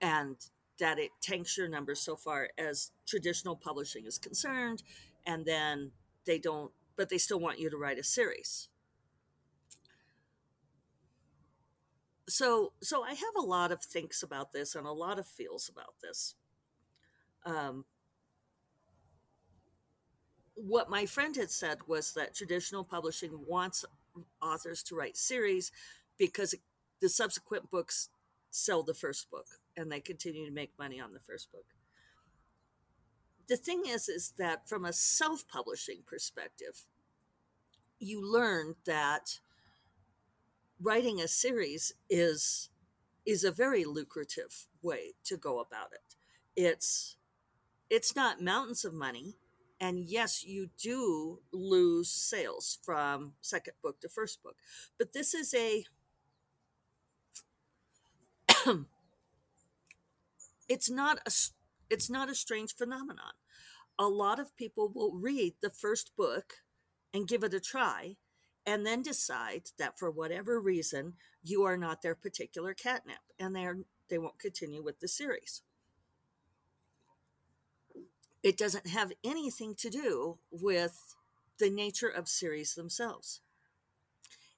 And 0.00 0.36
that 0.78 0.98
it 0.98 1.10
tanks 1.20 1.58
your 1.58 1.68
numbers 1.68 2.00
so 2.00 2.16
far 2.16 2.48
as 2.56 2.90
traditional 3.06 3.54
publishing 3.54 4.06
is 4.06 4.16
concerned 4.16 4.82
and 5.26 5.44
then 5.44 5.92
they 6.24 6.38
don't 6.38 6.72
but 6.96 7.10
they 7.10 7.18
still 7.18 7.38
want 7.38 7.58
you 7.58 7.68
to 7.68 7.76
write 7.76 7.98
a 7.98 8.02
series 8.02 8.69
so 12.30 12.72
so 12.80 13.02
I 13.02 13.10
have 13.10 13.36
a 13.36 13.42
lot 13.42 13.72
of 13.72 13.82
thinks 13.82 14.22
about 14.22 14.52
this 14.52 14.74
and 14.74 14.86
a 14.86 14.92
lot 14.92 15.18
of 15.18 15.26
feels 15.26 15.68
about 15.68 15.94
this. 16.02 16.34
Um, 17.44 17.84
what 20.54 20.90
my 20.90 21.06
friend 21.06 21.36
had 21.36 21.50
said 21.50 21.78
was 21.86 22.12
that 22.12 22.34
traditional 22.34 22.84
publishing 22.84 23.44
wants 23.46 23.84
authors 24.42 24.82
to 24.84 24.94
write 24.94 25.16
series 25.16 25.72
because 26.18 26.54
the 27.00 27.08
subsequent 27.08 27.70
books 27.70 28.10
sell 28.50 28.82
the 28.82 28.94
first 28.94 29.30
book 29.30 29.46
and 29.76 29.90
they 29.90 30.00
continue 30.00 30.44
to 30.44 30.52
make 30.52 30.72
money 30.78 31.00
on 31.00 31.12
the 31.12 31.20
first 31.20 31.50
book. 31.50 31.64
The 33.48 33.56
thing 33.56 33.82
is 33.86 34.08
is 34.08 34.34
that 34.38 34.68
from 34.68 34.84
a 34.84 34.92
self-publishing 34.92 36.02
perspective, 36.06 36.86
you 37.98 38.20
learn 38.20 38.76
that 38.84 39.40
writing 40.80 41.20
a 41.20 41.28
series 41.28 41.92
is 42.08 42.70
is 43.26 43.44
a 43.44 43.52
very 43.52 43.84
lucrative 43.84 44.66
way 44.82 45.12
to 45.24 45.36
go 45.36 45.60
about 45.60 45.92
it. 45.92 46.16
It's 46.56 47.16
it's 47.90 48.16
not 48.16 48.40
mountains 48.40 48.84
of 48.84 48.94
money 48.94 49.34
and 49.80 50.04
yes 50.04 50.44
you 50.44 50.70
do 50.80 51.40
lose 51.52 52.10
sales 52.10 52.78
from 52.82 53.32
second 53.40 53.74
book 53.82 54.00
to 54.00 54.08
first 54.08 54.42
book 54.42 54.56
but 54.98 55.12
this 55.12 55.34
is 55.34 55.52
a 55.54 55.84
it's 60.68 60.90
not 60.90 61.18
a 61.26 61.30
it's 61.88 62.10
not 62.10 62.30
a 62.30 62.34
strange 62.34 62.74
phenomenon 62.74 63.32
a 63.98 64.06
lot 64.06 64.38
of 64.38 64.56
people 64.56 64.90
will 64.94 65.12
read 65.12 65.54
the 65.60 65.70
first 65.70 66.14
book 66.16 66.54
and 67.12 67.26
give 67.26 67.42
it 67.42 67.54
a 67.54 67.60
try 67.60 68.16
and 68.66 68.86
then 68.86 69.02
decide 69.02 69.62
that 69.78 69.98
for 69.98 70.10
whatever 70.10 70.60
reason 70.60 71.14
you 71.42 71.62
are 71.64 71.76
not 71.76 72.02
their 72.02 72.14
particular 72.14 72.74
catnip 72.74 73.20
and 73.38 73.54
they're 73.54 73.78
they 74.08 74.18
won't 74.18 74.38
continue 74.40 74.82
with 74.82 74.98
the 74.98 75.08
series. 75.08 75.62
It 78.42 78.58
doesn't 78.58 78.88
have 78.88 79.12
anything 79.22 79.74
to 79.76 79.88
do 79.88 80.38
with 80.50 81.14
the 81.58 81.70
nature 81.70 82.08
of 82.08 82.28
series 82.28 82.74
themselves. 82.74 83.40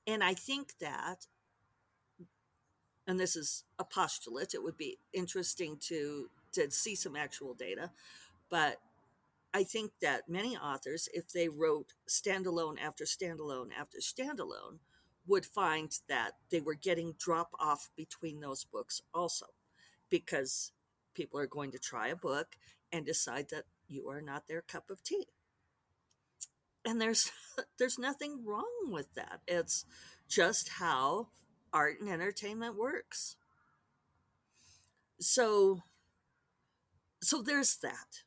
And 0.07 0.25
i 0.25 0.35
think 0.35 0.79
that 0.81 1.27
and 3.07 3.19
this 3.19 3.37
is 3.37 3.65
a 3.79 3.85
postulate 3.85 4.55
it 4.55 4.63
would 4.63 4.77
be 4.77 4.99
interesting 5.13 5.77
to 5.81 6.29
to 6.53 6.71
see 6.71 6.95
some 6.95 7.17
actual 7.17 7.55
data 7.55 7.91
but 8.51 8.81
I 9.55 9.65
think 9.65 9.93
that 10.01 10.29
many 10.29 10.57
authors, 10.57 11.09
if 11.13 11.31
they 11.31 11.49
wrote 11.49 11.93
standalone 12.09 12.81
after 12.81 13.05
standalone 13.05 13.69
after 13.79 13.99
standalone, 13.99 14.79
would 15.27 15.47
find 15.47 15.93
that 16.09 16.33
they 16.51 16.61
were 16.61 16.75
getting 16.75 17.15
drop 17.19 17.51
off 17.61 17.91
between 17.97 18.41
those 18.41 18.65
books 18.65 19.03
also, 19.15 19.47
because 20.11 20.73
people 21.15 21.39
are 21.39 21.47
going 21.47 21.71
to 21.73 21.79
try 21.79 22.09
a 22.09 22.17
book 22.17 22.57
and 22.91 23.07
decide 23.07 23.49
that 23.51 23.65
you 23.89 24.09
are 24.09 24.23
not 24.23 24.49
their 24.49 24.63
cup 24.63 24.91
of 24.91 25.03
tea. 25.03 25.27
And 26.85 27.01
there's 27.01 27.31
there's 27.79 27.99
nothing 27.99 28.45
wrong 28.45 28.91
with 28.91 29.15
that. 29.15 29.41
It's 29.47 29.85
just 30.29 30.71
how 30.81 31.29
art 31.73 32.01
and 32.01 32.09
entertainment 32.09 32.77
works. 32.77 33.37
So 35.21 35.83
so 37.23 37.43
there's 37.43 37.77
that. 37.77 38.23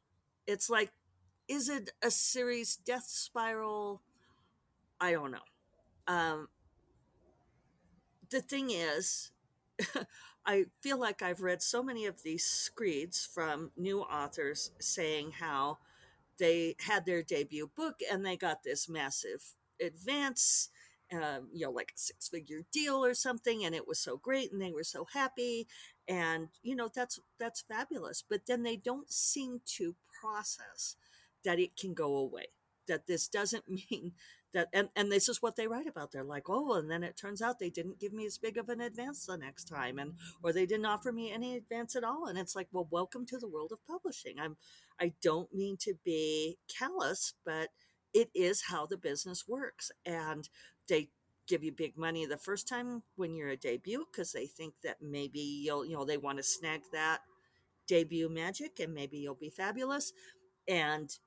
It's 0.47 0.69
like 0.69 0.91
is 1.47 1.69
it 1.69 1.91
a 2.03 2.11
series 2.11 2.75
death 2.75 3.05
spiral? 3.07 4.01
I 4.99 5.11
don't 5.11 5.31
know. 5.31 5.39
Um, 6.07 6.49
the 8.29 8.41
thing 8.41 8.71
is, 8.71 9.31
I 10.45 10.65
feel 10.81 10.99
like 10.99 11.21
I've 11.21 11.41
read 11.41 11.61
so 11.61 11.81
many 11.83 12.05
of 12.05 12.21
these 12.23 12.45
screeds 12.45 13.25
from 13.25 13.71
new 13.75 14.01
authors 14.01 14.71
saying 14.79 15.33
how 15.39 15.79
they 16.39 16.75
had 16.87 17.05
their 17.05 17.23
debut 17.23 17.71
book 17.75 17.97
and 18.11 18.25
they 18.25 18.37
got 18.37 18.63
this 18.63 18.89
massive 18.89 19.43
advance, 19.81 20.69
um, 21.13 21.49
you 21.53 21.65
know, 21.65 21.71
like 21.71 21.93
a 21.95 21.99
six 21.99 22.29
figure 22.29 22.61
deal 22.71 23.03
or 23.05 23.13
something, 23.13 23.65
and 23.65 23.75
it 23.75 23.87
was 23.87 23.99
so 23.99 24.17
great 24.17 24.51
and 24.51 24.61
they 24.61 24.71
were 24.71 24.83
so 24.83 25.07
happy. 25.13 25.67
And, 26.07 26.49
you 26.63 26.75
know, 26.75 26.89
that's 26.93 27.19
that's 27.39 27.61
fabulous. 27.61 28.23
But 28.27 28.47
then 28.47 28.63
they 28.63 28.77
don't 28.77 29.11
seem 29.11 29.61
to 29.77 29.95
process 30.21 30.95
that 31.45 31.59
it 31.59 31.77
can 31.77 31.93
go 31.93 32.17
away 32.17 32.47
that 32.87 33.07
this 33.07 33.27
doesn't 33.27 33.65
mean 33.91 34.13
that 34.53 34.69
and, 34.73 34.89
and 34.95 35.11
this 35.11 35.27
is 35.27 35.41
what 35.41 35.55
they 35.55 35.67
write 35.67 35.87
about. 35.87 36.11
They're 36.11 36.23
like 36.23 36.49
oh 36.49 36.73
and 36.73 36.89
then 36.89 37.03
it 37.03 37.17
turns 37.17 37.41
out 37.41 37.59
they 37.59 37.69
didn't 37.69 37.99
give 37.99 38.13
me 38.13 38.25
as 38.25 38.37
big 38.37 38.57
of 38.57 38.69
an 38.69 38.81
advance 38.81 39.25
the 39.25 39.37
next 39.37 39.65
time 39.65 39.99
and 39.99 40.13
or 40.43 40.53
they 40.53 40.65
didn't 40.65 40.85
offer 40.85 41.11
me 41.11 41.31
any 41.31 41.55
advance 41.55 41.95
at 41.95 42.03
all 42.03 42.25
and 42.25 42.37
it's 42.37 42.55
like 42.55 42.67
well 42.71 42.87
welcome 42.89 43.25
to 43.27 43.37
the 43.37 43.49
world 43.49 43.71
of 43.71 43.85
publishing. 43.87 44.39
I'm 44.39 44.57
i 44.99 45.13
don't 45.21 45.53
mean 45.53 45.77
to 45.81 45.95
be 46.03 46.57
callous 46.67 47.33
but 47.45 47.69
it 48.13 48.29
is 48.33 48.63
how 48.69 48.85
the 48.85 48.97
business 48.97 49.45
works 49.47 49.91
and 50.05 50.47
they 50.87 51.09
give 51.47 51.63
you 51.63 51.71
big 51.71 51.97
money 51.97 52.25
the 52.25 52.37
first 52.37 52.67
time 52.67 53.03
when 53.17 53.35
you're 53.35 53.49
a 53.49 53.57
debut 53.57 54.05
because 54.11 54.31
they 54.31 54.47
think 54.47 54.73
that 54.83 54.97
maybe 55.01 55.39
you'll 55.39 55.85
you 55.85 55.95
know 55.95 56.05
they 56.05 56.17
want 56.17 56.37
to 56.37 56.43
snag 56.43 56.81
that 56.93 57.19
debut 57.87 58.29
magic 58.29 58.79
and 58.79 58.93
maybe 58.93 59.17
you'll 59.17 59.35
be 59.35 59.49
fabulous 59.49 60.11
and 60.67 61.17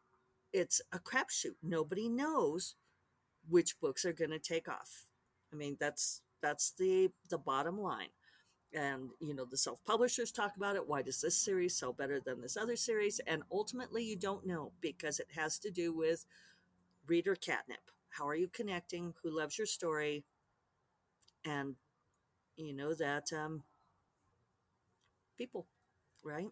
it's 0.53 0.81
a 0.93 0.99
crapshoot. 0.99 1.57
Nobody 1.63 2.09
knows 2.09 2.75
which 3.49 3.81
books 3.81 4.05
are 4.05 4.13
going 4.13 4.31
to 4.31 4.39
take 4.39 4.69
off. 4.69 5.05
I 5.53 5.57
mean, 5.57 5.77
that's 5.81 6.23
that's 6.43 6.73
the 6.73 7.11
the 7.29 7.39
bottom 7.39 7.79
line. 7.79 8.09
And 8.73 9.11
you 9.21 9.35
know, 9.35 9.47
the 9.47 9.57
self 9.57 9.83
publishers 9.85 10.31
talk 10.31 10.57
about 10.57 10.77
it. 10.77 10.89
Why 10.89 11.03
does 11.03 11.21
this 11.21 11.41
series 11.41 11.79
sell 11.79 11.93
better 11.93 12.21
than 12.21 12.41
this 12.41 12.57
other 12.57 12.77
series? 12.77 13.21
And 13.27 13.43
ultimately, 13.51 14.05
you 14.05 14.17
don't 14.17 14.47
know 14.47 14.73
because 14.81 15.21
it 15.21 15.29
has 15.37 15.59
to 15.61 15.71
do 15.71 15.95
with 15.95 16.27
reader 17.07 17.35
catnip. 17.35 17.91
How 18.11 18.29
are 18.29 18.35
you 18.35 18.49
connecting? 18.49 19.15
Who 19.23 19.37
loves 19.37 19.59
your 19.59 19.67
story? 19.67 20.25
And 21.45 21.77
you 22.57 22.75
know 22.75 22.93
that 22.95 23.33
um, 23.33 23.63
people, 25.39 25.67
right? 26.25 26.49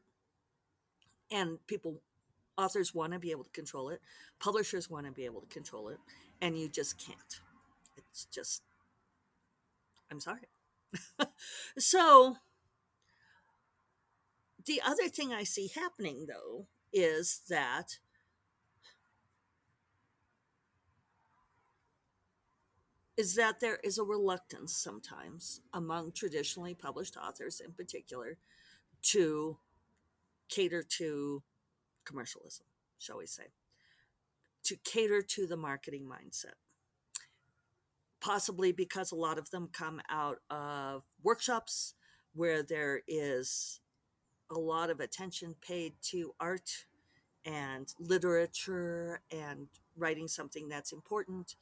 And 1.31 1.59
people 1.67 2.01
authors 2.59 2.95
want 2.95 3.13
to 3.13 3.19
be 3.19 3.31
able 3.31 3.45
to 3.45 3.51
control 3.51 3.89
it, 3.91 4.01
publishers 4.39 4.91
want 4.91 5.07
to 5.07 5.13
be 5.13 5.25
able 5.25 5.41
to 5.41 5.47
control 5.47 5.89
it, 5.89 5.99
and 6.41 6.59
you 6.59 6.69
just 6.69 6.99
can't. 6.99 7.41
It's 7.97 8.27
just, 8.27 8.63
I'm 10.11 10.21
sorry. 10.21 10.49
so, 11.79 12.37
the 14.65 14.83
other 14.85 15.09
thing 15.09 15.33
I 15.33 15.45
see 15.45 15.71
happening 15.75 16.27
though 16.29 16.67
is 16.93 17.43
that 17.49 17.99
is 23.17 23.35
that 23.35 23.61
there 23.61 23.79
is 23.83 23.97
a 23.97 24.05
reluctance 24.05 24.77
sometimes 24.77 25.61
among 25.73 26.13
traditionally 26.13 26.75
published 26.75 27.17
authors 27.17 27.61
in 27.61 27.73
particular 27.73 28.37
to 29.03 29.57
cater 30.49 30.83
to 30.83 31.43
commercialism, 32.07 32.67
shall 32.99 33.19
we 33.19 33.27
say, 33.27 33.49
to 34.65 34.77
cater 34.85 35.23
to 35.23 35.47
the 35.47 35.57
marketing 35.57 36.07
mindset. 36.07 36.55
Possibly 38.21 38.73
because 38.73 39.13
a 39.13 39.17
lot 39.17 39.39
of 39.39 39.51
them 39.51 39.69
come 39.73 40.01
out 40.09 40.39
of 40.51 41.03
workshops 41.23 41.95
where 42.35 42.63
there 42.63 43.03
is 43.07 43.81
a 44.51 44.59
lot 44.59 44.91
of 44.91 45.01
attention 45.01 45.55
paid 45.61 45.95
to 46.03 46.35
art 46.41 46.87
and 47.45 47.93
literature 48.01 49.21
and 49.31 49.69
writing 49.97 50.29
something 50.29 50.69
that's 50.69 50.93
important. 50.93 51.55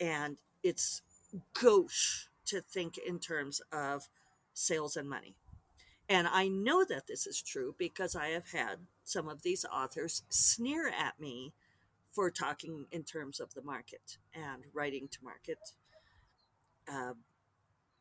And 0.00 0.38
it's 0.62 1.02
gauche 1.52 2.28
to 2.46 2.60
think 2.60 2.98
in 2.98 3.18
terms 3.18 3.60
of 3.72 4.08
sales 4.52 4.96
and 4.96 5.08
money. 5.08 5.34
And 6.08 6.28
I 6.28 6.48
know 6.48 6.84
that 6.84 7.06
this 7.06 7.26
is 7.26 7.40
true 7.40 7.74
because 7.78 8.14
I 8.14 8.28
have 8.28 8.50
had 8.50 8.80
some 9.04 9.28
of 9.28 9.42
these 9.42 9.64
authors 9.64 10.22
sneer 10.28 10.88
at 10.88 11.18
me 11.18 11.54
for 12.12 12.30
talking 12.30 12.86
in 12.92 13.04
terms 13.04 13.40
of 13.40 13.54
the 13.54 13.62
market 13.62 14.18
and 14.34 14.64
writing 14.72 15.08
to 15.10 15.18
market. 15.22 15.58
Uh, 16.86 17.14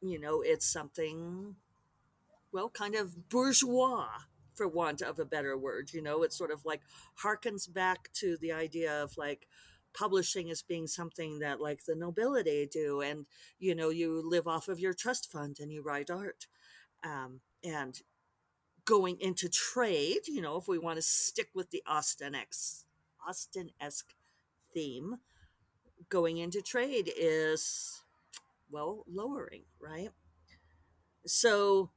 you 0.02 0.20
know, 0.20 0.42
it's 0.42 0.66
something, 0.66 1.56
well, 2.52 2.70
kind 2.70 2.96
of 2.96 3.30
bourgeois, 3.30 4.10
for 4.54 4.68
want 4.68 5.02
of 5.02 5.18
a 5.18 5.26
better 5.26 5.58
word. 5.58 5.94
You 5.94 6.02
know, 6.02 6.22
it 6.24 6.34
sort 6.34 6.52
of 6.52 6.66
like 6.66 6.82
harkens 7.24 7.72
back 7.72 8.12
to 8.16 8.38
the 8.40 8.52
idea 8.52 9.02
of 9.02 9.18
like, 9.18 9.48
publishing 9.94 10.50
as 10.50 10.62
being 10.62 10.88
something 10.88 11.40
that 11.40 11.62
like 11.62 11.86
the 11.86 11.96
nobility 11.96 12.68
do 12.72 13.02
and 13.02 13.26
you 13.60 13.76
know 13.76 13.90
you 13.90 14.28
live 14.28 14.48
off 14.48 14.68
of 14.68 14.80
your 14.80 14.94
trust 14.94 15.32
fund 15.32 15.58
and 15.60 15.72
you 15.72 15.82
write 15.84 16.10
art 16.10 16.48
um, 17.04 17.42
and 17.64 18.02
going 18.86 19.18
into 19.20 19.48
trade 19.48 20.28
you 20.28 20.42
know 20.42 20.58
if 20.58 20.68
we 20.68 20.78
want 20.78 20.98
to 20.98 21.02
stick 21.02 21.50
with 21.54 21.72
the 21.72 21.84
Austen 21.88 22.36
Austen-esque 23.28 24.14
theme 24.74 25.18
going 26.10 26.38
into 26.38 26.62
trade 26.62 27.12
is 27.18 28.04
well 28.70 29.06
lowering 29.08 29.64
right? 29.80 30.10
So 31.26 31.92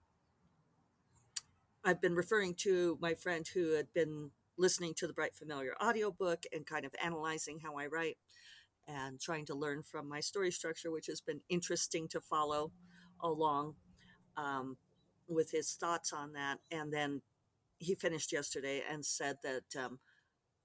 i've 1.85 2.01
been 2.01 2.15
referring 2.15 2.55
to 2.55 2.99
my 3.01 3.15
friend 3.15 3.47
who 3.55 3.75
had 3.75 3.93
been 3.93 4.31
listening 4.59 4.95
to 4.95 5.07
the 5.07 5.13
Bright 5.13 5.35
Familiar 5.35 5.75
audiobook 5.83 6.45
and 6.53 6.67
kind 6.67 6.85
of 6.85 6.95
analyzing 7.03 7.61
how 7.61 7.77
I 7.77 7.87
write 7.87 8.17
and 8.87 9.21
trying 9.21 9.45
to 9.47 9.55
learn 9.55 9.83
from 9.83 10.09
my 10.09 10.21
story 10.21 10.51
structure, 10.51 10.91
which 10.91 11.07
has 11.07 11.21
been 11.21 11.41
interesting 11.49 12.09
to 12.09 12.21
follow 12.21 12.73
along. 13.21 13.75
Um, 14.37 14.77
with 15.29 15.51
his 15.51 15.73
thoughts 15.73 16.13
on 16.13 16.33
that. 16.33 16.59
And 16.71 16.93
then 16.93 17.23
he 17.79 17.95
finished 17.95 18.33
yesterday 18.33 18.83
and 18.91 19.05
said 19.05 19.39
that 19.43 19.85
um, 19.85 19.99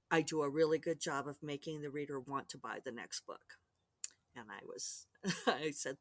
I 0.10 0.22
do 0.22 0.41
a 0.41 0.50
really 0.50 0.80
good 0.80 1.00
job 1.00 1.27
of 1.27 1.44
making 1.44 1.82
the 1.82 1.89
reader 1.89 2.20
want 2.20 2.50
to 2.50 2.58
buy 2.58 2.79
the 2.83 2.92
next 2.92 3.25
book. 3.25 3.57
And 4.36 4.46
I 4.50 4.64
was, 4.66 5.07
I 5.48 5.72
said, 5.72 5.98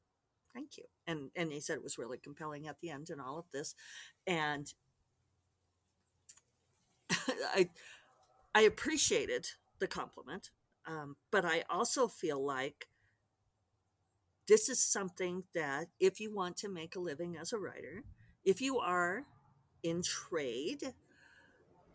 thank 0.54 0.76
you. 0.76 0.84
And, 1.06 1.30
and 1.34 1.52
he 1.52 1.60
said 1.60 1.76
it 1.76 1.82
was 1.82 1.98
really 1.98 2.18
compelling 2.18 2.66
at 2.66 2.76
the 2.80 2.90
end 2.90 3.10
and 3.10 3.20
all 3.20 3.38
of 3.38 3.46
this. 3.52 3.74
And 4.26 4.72
I 7.54 7.68
I 8.54 8.62
appreciated 8.62 9.46
the 9.78 9.86
compliment, 9.86 10.50
um, 10.86 11.16
but 11.30 11.44
I 11.44 11.62
also 11.70 12.08
feel 12.08 12.44
like 12.44 12.88
this 14.48 14.68
is 14.68 14.82
something 14.82 15.44
that 15.54 15.86
if 16.00 16.18
you 16.18 16.34
want 16.34 16.56
to 16.58 16.68
make 16.68 16.96
a 16.96 17.00
living 17.00 17.36
as 17.40 17.52
a 17.52 17.58
writer, 17.58 18.02
if 18.44 18.60
you 18.60 18.78
are 18.78 19.24
in 19.82 20.02
trade, 20.02 20.94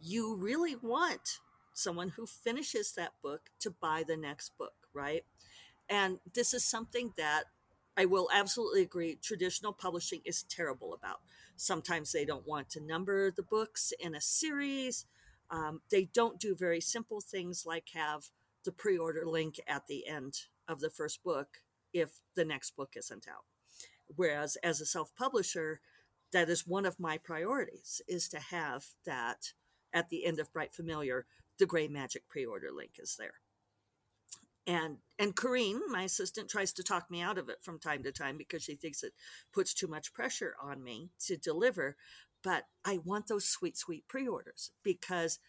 you 0.02 0.36
really 0.36 0.76
want 0.76 1.40
someone 1.74 2.10
who 2.10 2.26
finishes 2.26 2.94
that 2.94 3.14
book 3.22 3.50
to 3.60 3.70
buy 3.70 4.04
the 4.08 4.18
next 4.18 4.58
book, 4.58 4.88
right? 4.94 5.24
And 5.90 6.20
this 6.34 6.54
is 6.54 6.64
something 6.64 7.14
that 7.18 7.46
I 7.98 8.06
will 8.06 8.30
absolutely 8.34 8.82
agree 8.82 9.18
traditional 9.22 9.74
publishing 9.74 10.22
is 10.26 10.44
terrible 10.44 10.94
about. 10.94 11.20
Sometimes 11.56 12.12
they 12.12 12.26
don't 12.26 12.48
want 12.48 12.70
to 12.72 12.82
number 12.82 13.32
the 13.32 13.44
books 13.44 13.94
in 14.00 14.16
a 14.16 14.22
series. 14.22 15.06
Um, 15.50 15.82
they 15.90 16.06
don't 16.14 16.40
do 16.40 16.56
very 16.56 16.82
simple 16.82 17.22
things 17.22 17.66
like 17.66 17.90
have 17.94 18.30
the 18.64 18.72
pre 18.72 18.98
order 18.98 19.26
link 19.26 19.60
at 19.68 19.88
the 19.88 20.08
end 20.08 20.42
of 20.68 20.80
the 20.80 20.90
first 20.90 21.24
book 21.24 21.62
if 21.94 22.20
the 22.36 22.44
next 22.44 22.76
book 22.76 22.94
isn't 22.98 23.28
out. 23.28 23.46
Whereas 24.14 24.58
as 24.58 24.82
a 24.82 24.86
self 24.86 25.16
publisher, 25.16 25.80
that 26.36 26.50
is 26.50 26.68
one 26.68 26.86
of 26.86 27.00
my 27.00 27.18
priorities 27.18 28.02
is 28.08 28.30
to 28.30 28.40
have 28.40 28.86
that 29.06 29.54
at 29.94 30.10
the 30.10 30.26
end 30.26 30.40
of 30.40 30.52
Bright 30.54 30.74
Familiar, 30.76 31.26
the 31.58 31.66
Gray 31.66 31.88
Magic 31.88 32.28
pre 32.30 32.46
order 32.46 32.70
link 32.76 32.92
is 33.00 33.16
there. 33.18 33.36
And 34.68 34.98
and 35.18 35.36
Corrine, 35.36 35.80
my 35.90 36.04
assistant, 36.04 36.50
tries 36.50 36.74
to 36.74 36.84
talk 36.84 37.10
me 37.10 37.22
out 37.22 37.38
of 37.38 37.50
it 37.50 37.60
from 37.62 37.80
time 37.80 38.04
to 38.04 38.12
time 38.12 38.38
because 38.38 38.64
she 38.64 38.76
thinks 38.76 39.04
it 39.04 39.14
puts 39.54 39.74
too 39.74 39.88
much 39.88 40.14
pressure 40.14 40.56
on 40.62 40.84
me 40.84 41.12
to 41.28 41.38
deliver 41.38 41.96
but 42.46 42.66
I 42.86 43.00
want 43.04 43.28
those 43.28 43.48
sweet, 43.50 43.76
sweet 43.76 44.08
pre 44.08 44.28
orders 44.28 44.72
because 44.84 45.40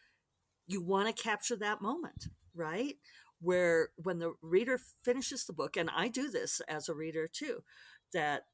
you 0.66 0.82
want 0.82 1.14
to 1.14 1.22
capture 1.22 1.56
that 1.56 1.82
moment, 1.82 2.28
right? 2.54 2.96
Where 3.38 3.90
when 3.96 4.18
the 4.18 4.32
reader 4.40 4.80
finishes 5.04 5.44
the 5.44 5.52
book, 5.52 5.76
and 5.76 5.90
I 5.94 6.08
do 6.08 6.30
this 6.30 6.62
as 6.66 6.88
a 6.88 6.94
reader 6.94 7.28
too, 7.28 7.64
that 8.14 8.44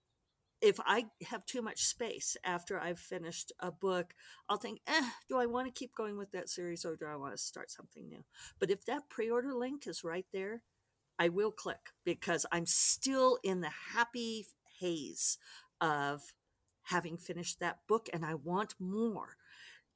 if 0.62 0.78
I 0.86 1.06
have 1.28 1.44
too 1.44 1.60
much 1.60 1.84
space 1.84 2.36
after 2.44 2.80
I've 2.80 3.00
finished 3.00 3.52
a 3.60 3.72
book, 3.72 4.14
I'll 4.48 4.58
think, 4.58 4.80
eh, 4.86 5.10
do 5.28 5.38
I 5.38 5.46
want 5.46 5.66
to 5.66 5.78
keep 5.78 5.94
going 5.94 6.16
with 6.16 6.30
that 6.32 6.48
series 6.48 6.84
or 6.84 6.96
do 6.96 7.06
I 7.06 7.16
want 7.16 7.34
to 7.34 7.38
start 7.42 7.70
something 7.70 8.08
new? 8.08 8.24
But 8.60 8.70
if 8.70 8.86
that 8.86 9.08
pre 9.10 9.28
order 9.30 9.54
link 9.54 9.86
is 9.86 10.04
right 10.04 10.26
there, 10.32 10.62
I 11.18 11.28
will 11.28 11.52
click 11.52 11.90
because 12.04 12.46
I'm 12.52 12.66
still 12.66 13.38
in 13.42 13.60
the 13.60 13.72
happy 13.94 14.46
haze 14.80 15.38
of 15.80 16.32
having 16.84 17.16
finished 17.16 17.60
that 17.60 17.80
book 17.88 18.08
and 18.12 18.24
I 18.24 18.34
want 18.34 18.74
more. 18.78 19.36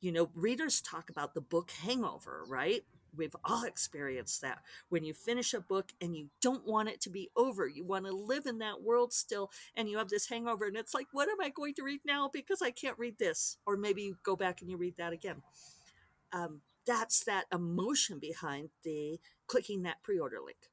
You 0.00 0.12
know, 0.12 0.30
readers 0.34 0.80
talk 0.80 1.10
about 1.10 1.34
the 1.34 1.40
book 1.40 1.70
hangover, 1.70 2.44
right? 2.48 2.84
We've 3.16 3.36
all 3.44 3.64
experienced 3.64 4.40
that. 4.42 4.58
When 4.88 5.04
you 5.04 5.14
finish 5.14 5.54
a 5.54 5.60
book 5.60 5.92
and 6.00 6.16
you 6.16 6.28
don't 6.40 6.66
want 6.66 6.88
it 6.88 7.00
to 7.02 7.10
be 7.10 7.30
over, 7.36 7.66
you 7.66 7.84
want 7.84 8.06
to 8.06 8.12
live 8.12 8.46
in 8.46 8.58
that 8.58 8.82
world 8.82 9.12
still, 9.12 9.50
and 9.76 9.88
you 9.88 9.98
have 9.98 10.08
this 10.08 10.28
hangover, 10.28 10.66
and 10.66 10.76
it's 10.76 10.94
like, 10.94 11.06
what 11.12 11.28
am 11.28 11.40
I 11.40 11.48
going 11.48 11.74
to 11.74 11.82
read 11.82 12.00
now? 12.04 12.30
Because 12.32 12.62
I 12.62 12.70
can't 12.70 12.98
read 12.98 13.18
this. 13.18 13.58
Or 13.66 13.76
maybe 13.76 14.02
you 14.02 14.16
go 14.22 14.36
back 14.36 14.60
and 14.60 14.70
you 14.70 14.76
read 14.76 14.96
that 14.98 15.12
again. 15.12 15.42
Um, 16.32 16.60
that's 16.86 17.24
that 17.24 17.46
emotion 17.52 18.18
behind 18.18 18.70
the 18.84 19.18
clicking 19.46 19.82
that 19.82 20.02
pre 20.02 20.18
order 20.18 20.38
link. 20.44 20.70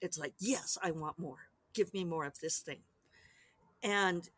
It's 0.00 0.18
like, 0.18 0.34
yes, 0.38 0.78
I 0.82 0.90
want 0.90 1.18
more. 1.18 1.48
Give 1.74 1.92
me 1.92 2.04
more 2.04 2.24
of 2.24 2.38
this 2.40 2.58
thing. 2.58 2.80
And 3.82 4.28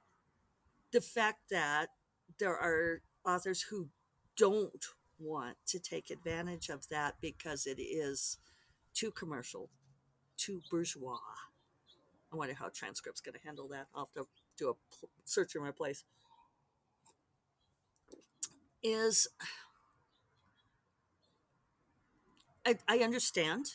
the 0.93 1.01
fact 1.01 1.51
that 1.51 1.89
there 2.39 2.57
are 2.57 3.03
authors 3.27 3.63
who 3.63 3.89
don't 4.37 4.85
want 5.25 5.57
to 5.67 5.79
take 5.79 6.11
advantage 6.11 6.69
of 6.69 6.89
that 6.89 7.15
because 7.21 7.67
it 7.67 7.81
is 7.81 8.39
too 8.93 9.11
commercial, 9.11 9.71
too 10.37 10.63
bourgeois. 10.71 11.19
I 12.33 12.37
wonder 12.37 12.55
how 12.55 12.69
transcript's 12.69 13.21
going 13.21 13.35
to 13.35 13.45
handle 13.45 13.69
that. 13.69 13.87
I'll 13.95 14.09
have 14.17 14.25
to 14.25 14.29
do 14.57 14.71
a 14.71 14.75
search 15.25 15.55
in 15.55 15.63
my 15.63 15.71
place. 15.71 16.05
Is 18.83 19.29
I, 22.67 22.77
I 22.89 22.99
understand 22.99 23.67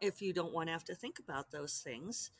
if 0.00 0.22
you 0.22 0.32
don't 0.32 0.52
want 0.52 0.68
to 0.68 0.72
have 0.72 0.84
to 0.84 0.94
think 0.94 1.18
about 1.18 1.50
those 1.50 1.80
things, 1.84 2.30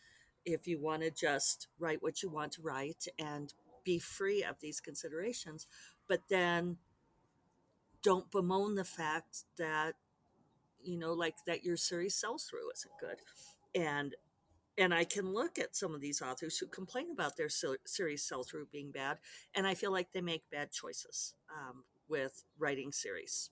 if 0.45 0.67
you 0.67 0.81
want 0.81 1.03
to 1.03 1.11
just 1.11 1.69
write 1.79 2.03
what 2.03 2.23
you 2.23 2.29
want 2.29 2.53
to 2.53 2.63
write 2.63 3.07
and 3.19 3.53
be 3.85 3.99
free 3.99 4.43
of 4.43 4.61
these 4.61 4.81
considerations, 4.81 5.67
but 6.09 6.23
then 6.29 6.77
don't 8.07 8.31
bemoan 8.31 8.77
the 8.77 8.85
fact 8.85 9.45
that 9.59 9.95
you 10.83 10.97
know 10.97 11.13
like 11.13 11.35
that 11.47 11.65
your 11.65 11.77
series 11.77 12.15
sells 12.15 12.45
through 12.45 12.71
isn't 12.73 12.93
good 13.01 13.19
and 13.75 14.15
and 14.79 14.95
i 14.95 15.03
can 15.03 15.35
look 15.35 15.59
at 15.59 15.75
some 15.75 15.93
of 15.93 16.01
these 16.01 16.23
authors 16.23 16.59
who 16.59 16.67
complain 16.67 17.11
about 17.11 17.37
their 17.37 17.49
series 17.85 18.23
sell 18.23 18.45
through 18.45 18.67
being 18.71 18.93
bad 18.93 19.19
and 19.57 19.67
i 19.67 19.75
feel 19.75 19.91
like 19.91 20.13
they 20.13 20.21
make 20.21 20.49
bad 20.53 20.71
choices 20.71 21.35
um, 21.51 21.83
with 22.09 22.45
writing 22.59 22.93
series 22.93 23.51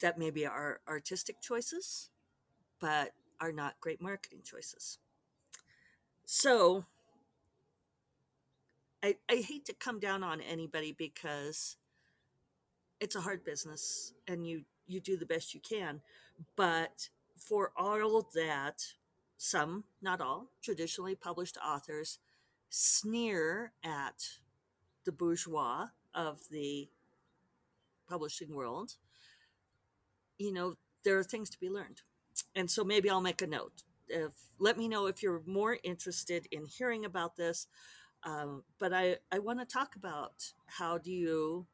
that 0.00 0.18
maybe 0.18 0.46
are 0.46 0.80
artistic 0.88 1.40
choices, 1.40 2.10
but 2.80 3.12
are 3.40 3.52
not 3.52 3.80
great 3.80 4.00
marketing 4.00 4.40
choices. 4.44 4.98
So 6.24 6.84
I, 9.02 9.16
I 9.28 9.36
hate 9.36 9.64
to 9.66 9.72
come 9.72 10.00
down 10.00 10.22
on 10.22 10.40
anybody 10.40 10.92
because 10.96 11.76
it's 13.00 13.16
a 13.16 13.20
hard 13.20 13.44
business 13.44 14.12
and 14.26 14.46
you 14.46 14.62
you 14.86 15.00
do 15.00 15.16
the 15.16 15.26
best 15.26 15.54
you 15.54 15.60
can. 15.60 16.00
But 16.56 17.08
for 17.36 17.72
all 17.76 18.26
that 18.34 18.82
some 19.36 19.84
not 20.02 20.20
all 20.20 20.50
traditionally 20.62 21.14
published 21.14 21.56
authors 21.64 22.18
sneer 22.70 23.72
at 23.84 24.40
the 25.04 25.12
bourgeois 25.12 25.86
of 26.14 26.40
the 26.50 26.88
publishing 28.08 28.54
world. 28.54 28.94
You 30.38 30.52
know 30.52 30.74
there 31.04 31.18
are 31.18 31.24
things 31.24 31.50
to 31.50 31.60
be 31.60 31.70
learned. 31.70 32.02
And 32.54 32.70
so 32.70 32.84
maybe 32.84 33.08
i'll 33.10 33.20
make 33.20 33.42
a 33.42 33.46
note 33.46 33.82
if 34.08 34.32
let 34.58 34.76
me 34.76 34.88
know 34.88 35.06
if 35.06 35.22
you're 35.22 35.42
more 35.46 35.78
interested 35.84 36.46
in 36.50 36.64
hearing 36.66 37.04
about 37.04 37.36
this. 37.36 37.68
Um, 38.24 38.64
but 38.78 38.92
i 38.92 39.16
i 39.30 39.38
want 39.38 39.60
to 39.60 39.64
talk 39.64 39.94
about 39.94 40.52
how 40.66 40.98
do 40.98 41.12
you 41.12 41.66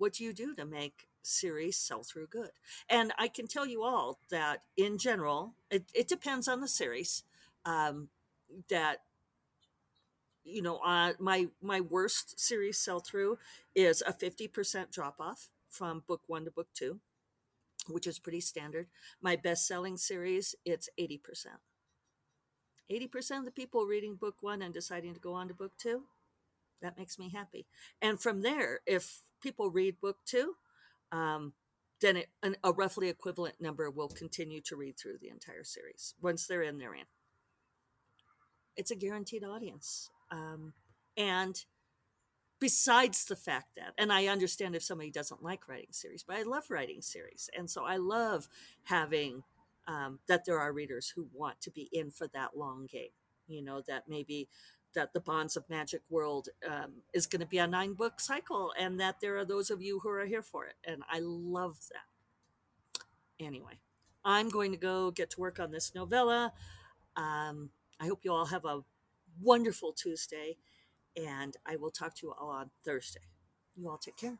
what 0.00 0.14
do 0.14 0.24
you 0.24 0.32
do 0.32 0.54
to 0.54 0.64
make 0.64 1.06
series 1.22 1.76
sell 1.76 2.02
through 2.02 2.26
good? 2.26 2.52
And 2.88 3.12
i 3.18 3.28
can 3.28 3.46
tell 3.46 3.66
you 3.66 3.82
all 3.82 4.18
that 4.30 4.62
in 4.76 4.98
general 4.98 5.54
it, 5.70 5.84
it 5.94 6.08
depends 6.08 6.48
on 6.48 6.60
the 6.60 6.68
series 6.68 7.24
um, 7.64 8.08
that 8.68 9.02
you 10.44 10.62
know 10.62 10.78
uh, 10.78 11.12
my 11.18 11.48
my 11.60 11.80
worst 11.80 12.40
series 12.40 12.78
sell 12.78 13.00
through 13.00 13.38
is 13.74 14.02
a 14.06 14.12
50% 14.12 14.90
drop 14.90 15.16
off 15.20 15.48
from 15.68 16.02
book 16.06 16.22
one 16.26 16.44
to 16.44 16.50
book 16.50 16.68
two 16.74 17.00
which 17.88 18.06
is 18.06 18.18
pretty 18.18 18.40
standard. 18.40 18.86
My 19.20 19.36
best 19.36 19.66
selling 19.66 19.96
series 19.96 20.54
it's 20.64 20.88
80% 20.98 21.20
80% 22.90 23.38
of 23.38 23.44
the 23.44 23.50
people 23.50 23.84
reading 23.86 24.16
book 24.16 24.36
one 24.40 24.62
and 24.62 24.74
deciding 24.74 25.14
to 25.14 25.20
go 25.20 25.34
on 25.34 25.48
to 25.48 25.54
book 25.54 25.72
two 25.78 26.04
that 26.82 26.96
makes 26.96 27.18
me 27.18 27.28
happy. 27.28 27.66
And 28.00 28.20
from 28.20 28.40
there 28.42 28.80
if 28.86 29.20
people 29.40 29.70
read 29.70 30.00
book 30.00 30.18
two 30.24 30.54
um, 31.12 31.54
then 32.00 32.16
it, 32.16 32.28
an, 32.42 32.56
a 32.64 32.72
roughly 32.72 33.08
equivalent 33.08 33.60
number 33.60 33.90
will 33.90 34.08
continue 34.08 34.60
to 34.62 34.76
read 34.76 34.98
through 34.98 35.18
the 35.20 35.28
entire 35.28 35.64
series 35.64 36.14
once 36.20 36.46
they're 36.46 36.62
in 36.62 36.78
they're 36.78 36.94
in. 36.94 37.06
It's 38.76 38.90
a 38.90 38.96
guaranteed 38.96 39.44
audience 39.44 40.10
um, 40.30 40.72
and 41.16 41.64
besides 42.60 43.24
the 43.24 43.36
fact 43.36 43.74
that 43.74 43.94
and 43.96 44.12
i 44.12 44.26
understand 44.26 44.76
if 44.76 44.82
somebody 44.82 45.10
doesn't 45.10 45.42
like 45.42 45.66
writing 45.66 45.92
series 45.92 46.22
but 46.22 46.36
i 46.36 46.42
love 46.42 46.64
writing 46.70 47.02
series. 47.02 47.50
And 47.56 47.68
so 47.70 47.84
i 47.84 47.96
love 47.96 48.48
having 48.84 49.42
um, 49.88 50.20
that 50.28 50.44
there 50.44 50.60
are 50.60 50.72
readers 50.72 51.12
who 51.16 51.28
want 51.32 51.60
to 51.62 51.70
be 51.70 51.88
in 51.92 52.10
for 52.10 52.28
that 52.28 52.56
long 52.56 52.86
game 52.86 53.10
you 53.48 53.62
know 53.62 53.82
that 53.88 54.04
maybe 54.08 54.48
that 54.94 55.12
the 55.12 55.20
bonds 55.20 55.56
of 55.56 55.68
magic 55.68 56.02
world 56.10 56.48
um, 56.68 57.02
is 57.12 57.26
going 57.26 57.40
to 57.40 57.46
be 57.46 57.58
a 57.58 57.66
nine 57.66 57.94
book 57.94 58.20
cycle 58.20 58.72
and 58.78 58.98
that 59.00 59.16
there 59.20 59.36
are 59.36 59.44
those 59.44 59.70
of 59.70 59.80
you 59.80 60.00
who 60.00 60.08
are 60.08 60.26
here 60.26 60.42
for 60.42 60.66
it 60.66 60.74
and 60.84 61.02
i 61.10 61.20
love 61.20 61.78
that 61.90 63.44
anyway 63.44 63.78
i'm 64.24 64.48
going 64.48 64.70
to 64.70 64.76
go 64.76 65.10
get 65.10 65.30
to 65.30 65.40
work 65.40 65.60
on 65.60 65.70
this 65.70 65.94
novella 65.94 66.52
um, 67.16 67.70
i 68.00 68.06
hope 68.06 68.20
you 68.22 68.32
all 68.32 68.46
have 68.46 68.64
a 68.64 68.80
wonderful 69.40 69.92
tuesday 69.92 70.56
and 71.16 71.56
I 71.66 71.76
will 71.76 71.90
talk 71.90 72.14
to 72.16 72.26
you 72.26 72.32
all 72.32 72.50
on 72.50 72.70
Thursday. 72.84 73.20
You 73.76 73.88
all 73.88 73.98
take 73.98 74.16
care. 74.16 74.38